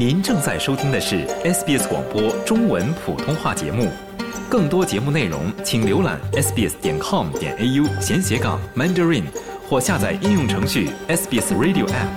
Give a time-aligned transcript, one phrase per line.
[0.00, 3.86] 您正在收听的是 SBS 广播中文普通话节目。
[4.48, 9.24] 更多节目内容，请浏览 sbs 点 com 点 au 闲斜杠 mandarin，
[9.68, 12.08] 或下载应用程序 SBS Radio App。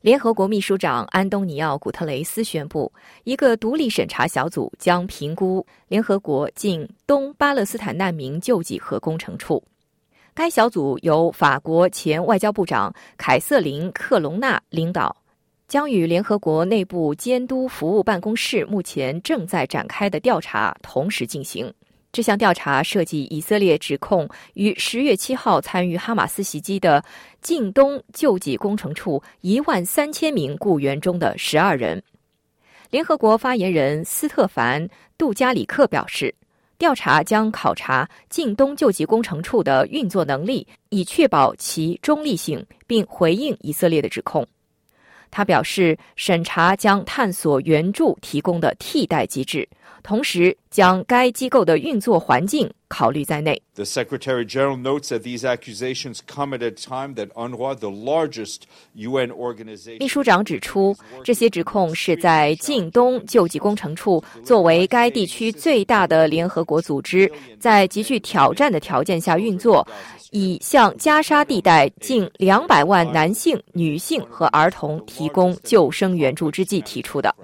[0.00, 2.90] 联合国秘书长安东尼奥·古特雷斯宣布，
[3.24, 9.62] 一个独立审查小组将评估联合国近东巴勒斯坦难民救济和工程处。
[10.38, 15.16] 该小组由法国前外交部长凯瑟琳·克隆纳领导，
[15.66, 21.74] 将与联合国内部监督服务办公室目前正在展开的调查同时进行。
[22.12, 27.04] 这项调查涉及以色列指控于十月七号参与哈马斯袭击的
[27.42, 32.00] 近东救济工程处一万三千名雇员中的十二人。
[32.90, 34.86] 联合国发言人斯特凡·
[35.18, 36.32] 杜加里克表示，
[36.78, 44.46] 调查将考察近东救济工程处的运作能力，以确保其中立性，并回应以色列的指控。
[45.30, 49.68] 他表示，审查将探索援助提供的替代机制。
[50.02, 53.60] 同时，将该机构的运作环境考虑在内。
[53.74, 58.62] The Secretary General notes that these accusations come at a time that UNRWA, the largest
[58.94, 59.98] UN organization.
[59.98, 67.30] 秘书长指出，这些指控是在近东救济工程处作为该地区最大的联合国组织，
[67.60, 69.86] 在极具挑战的条件下运作，
[70.32, 77.34] 以向加沙地带近两百万男性、女性和儿童提供救生援助之际提出的。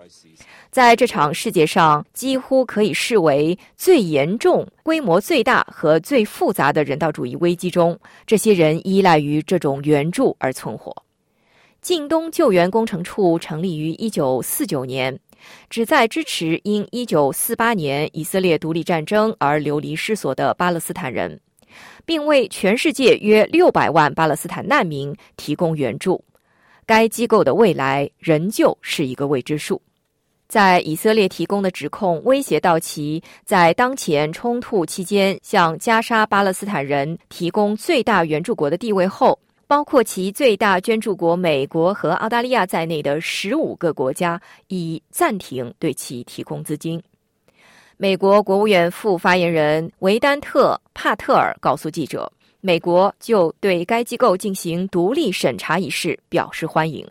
[0.74, 10.92] 在这场世界上几乎可以视为最严重、规模最大和最复杂的人道主义危机中，这些人依赖于这种援助而存活。
[11.80, 15.20] 近东救援工程处成立于1949年，
[15.70, 21.38] 旨在支持因1948年以色列独立战争而流离失所的巴勒斯坦人，
[22.04, 26.24] 并为全世界约600万巴勒斯坦难民提供援助。
[26.84, 29.80] 该机构的未来仍旧是一个未知数。
[30.54, 47.02] 在以色列提供的指控威胁到其在当前冲突期间向加沙巴勒斯坦人提供最大援助国的地位后，包括其最大捐助国美国和澳大利亚在内的十五个国家已暂停对其提供资金。
[47.96, 52.30] 美国国务院副发言人维丹特·帕特尔告诉记者。
[52.66, 57.06] 美国就对该机构进行独立审查一事表示欢迎。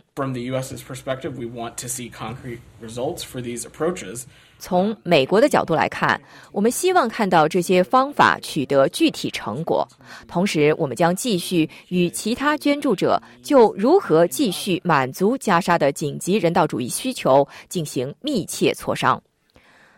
[4.58, 6.20] 从美国的角度来看，
[6.52, 9.88] 我们希望看到这些方法取得具体成果。
[10.28, 19.22] 同时，我们将继续与其他捐助者就如何继续满足加沙的紧急人道主义需求进行密切磋商。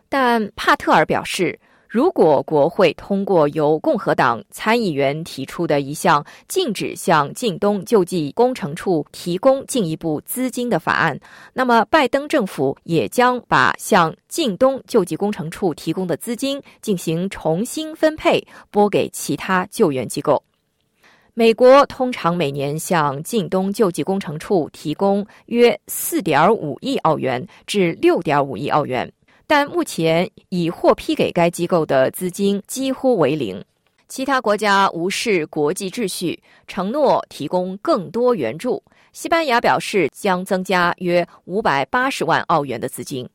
[0.10, 1.58] 但帕特尔表示。
[1.88, 11.18] 如果国会通过由共和党参议员提出的一项禁止向近东救济工程处提供进一步资金的法案，
[11.54, 20.44] 那么拜登政府也将把向近东救济工程处提供的资金进行重新分配，拨给其他救援机构。
[21.38, 29.12] 美国通常每年向近东救济工程处提供约四点五亿澳元至六点五亿澳元。
[29.48, 33.64] 但目前已获批给该机构的资金几乎为零。
[34.08, 38.82] 其他国家无视国际秩序，承诺提供更多援助。
[39.14, 43.28] 西班牙表示将增加约五百八十万澳元的资金，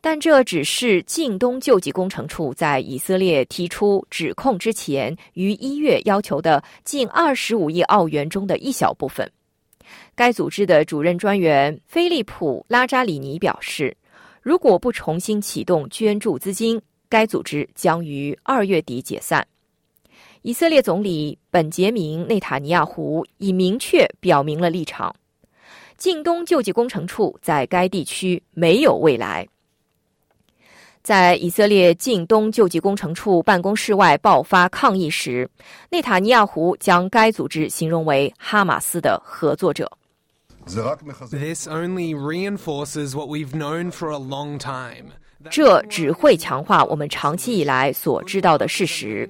[0.00, 9.30] 但这只是近东救济工程处在以色列提出指控之前于一月要求的近二十五亿澳元中的一小部分。
[10.14, 13.96] 该组织的主任专员菲利普·拉扎里尼表示。
[14.50, 19.46] 如果不重新启动捐助资金，该组织将于二月底解散。
[20.42, 25.14] 以色列总理本杰明·内塔尼亚胡已明确表明了立场：
[25.96, 29.46] 近东救济工程处在该地区没有未来。
[31.00, 35.48] 在以色列近东救济工程处办公室外爆发抗议时，
[35.90, 39.88] 内塔尼亚胡将该组织形容为哈马斯的合作者。
[41.30, 45.06] This only reinforces what we've known for a long time.
[45.50, 49.28] 这只会强化我们长期以来所知道的事实：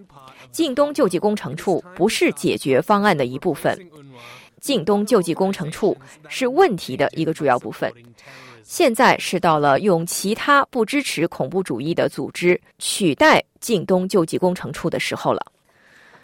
[0.50, 3.78] 近东救济工程处不是解决方案的一部分。
[4.60, 5.96] 近东救济工程处
[6.28, 7.90] 是问题的一个主要部分。
[8.62, 15.40] 现在是到了用其他不支持恐怖主义的组织取代近东救济工程处的时候了。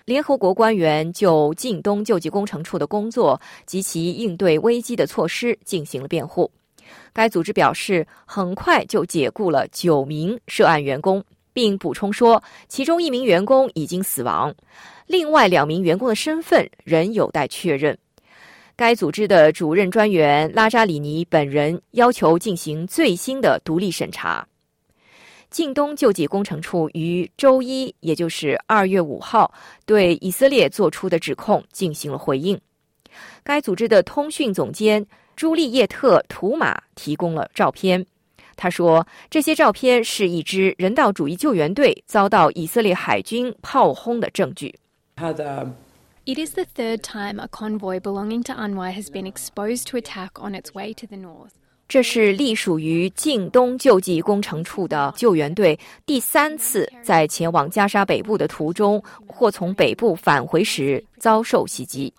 [0.07, 6.49] 联合国官员就近东救济工程处的工作及其应对危机的措施进行了辩护。
[7.13, 11.21] 该组织表示，很快就解雇了九名涉案员工，
[11.53, 14.55] 并补充说，其中一名员工已经死亡，
[15.09, 17.99] 另外两名员工的身份仍有待确认。
[18.77, 24.47] 该组织的主任专员拉扎里尼本人要求进行最新的独立审查。
[25.57, 29.51] 近东救济工程处于周一，也就是二月五号，
[29.87, 32.61] 对以色列做出的指控进行了回应。
[33.43, 35.03] 该组织的通讯总监
[35.35, 38.05] 朱丽叶特·图马提供了照片。
[38.55, 44.79] 他说：“这些照片是一支人道主义救援队遭到以色列海军炮轰的证据。”
[45.17, 50.33] It is the third time a convoy belonging to UNRWA has been exposed to attack
[50.35, 51.53] on its way to the north.
[51.89, 62.13] 这是隶属于近东救济工程处的救援队第三次在前往加沙北部的途中或从北部返回时遭受袭击，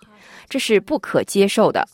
[0.48, 1.86] 这是不可接受的。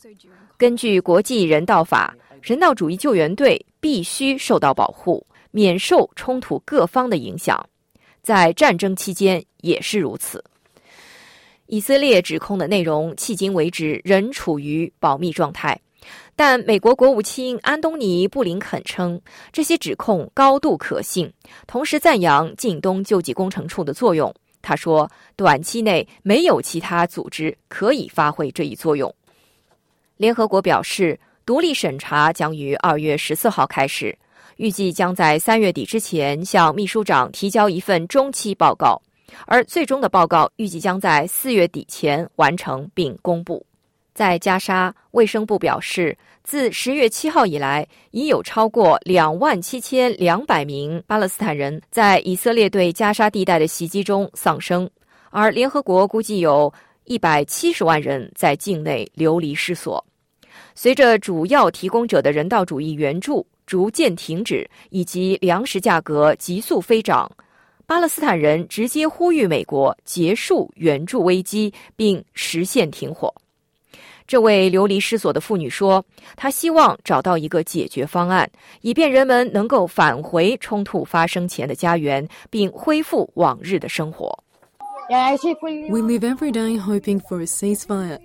[0.57, 7.61] 根据国际人道法，人道主义救援队必须受到保护，免受冲突各方的影响，
[8.21, 10.41] 在战争期间也是如此。
[11.67, 15.77] 以色列指控的内容迄今为止仍处于保密状态。
[16.35, 19.21] 但美国国务卿安东尼·布林肯称，
[19.53, 21.31] 这些指控高度可信，
[21.65, 24.33] 同时赞扬近东救济工程处的作用。
[24.61, 29.13] 他说，短期内没有其他组织可以发挥这一作用。
[30.17, 34.17] 联合国表示，独立审查将于二月十四号开始，
[34.57, 39.01] 预计将在三月底之前向秘书长提交一份中期报告，
[39.45, 43.65] 而最终的报告预计将在四月底前完成并公布。
[44.15, 54.89] 在加沙，卫生部表示，自十月七号以来，已有超过两万七千两百名巴勒斯坦人在以色列对加沙地带的袭击中丧生，
[55.31, 56.73] 而联合国估计有
[57.03, 60.03] 一百七十万人在境内流离失所。
[60.73, 67.29] 随着主要提供者的人道主义援助逐渐停止，以及粮食价格急速飞涨，
[67.85, 73.33] 巴勒斯坦人直接呼吁美国结束援助危机，并实现停火。
[74.27, 76.03] 这位流离失所的妇女说
[76.35, 78.49] ：“她希望找到一个解决方案，
[78.81, 84.37] 以便人们能够返回冲突发生前的家园，并恢复往日的生活。”
[85.07, 88.19] We live every day hoping for a ceasefire.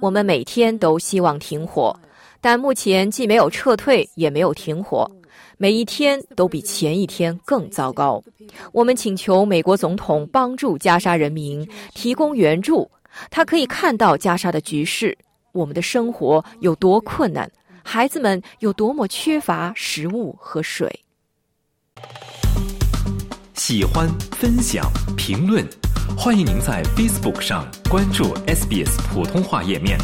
[0.00, 1.96] 我们每天都希望停火，
[2.40, 5.08] 但目前既没有撤退，也没有停火，
[5.56, 8.20] 每一天都比前一天更糟糕。
[8.72, 11.64] 我们请求美国总统帮助加沙人民，
[11.94, 12.90] 提供援助。
[13.30, 15.16] 他可以看到加沙的局势，
[15.52, 17.50] 我们的生活有多困难，
[17.82, 21.00] 孩子们有多么缺乏食物和水。
[23.54, 25.66] 喜欢、分享、评论，
[26.16, 29.98] 欢迎您在 Facebook 上关注 SBS 普通话页面。